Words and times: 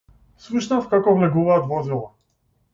Слушнав 0.45 0.87
како 0.95 1.15
влегуваат 1.19 1.71
возила. 1.75 2.11